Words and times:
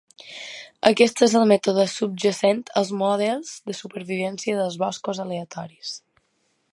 Aquest 0.89 1.19
és 1.27 1.35
el 1.39 1.45
mètode 1.51 1.85
subjacent 1.91 2.63
als 2.81 2.91
models 3.03 3.53
de 3.69 3.77
supervivència 3.81 4.57
dels 4.61 4.79
boscos 4.85 5.23
aleatoris. 5.27 5.97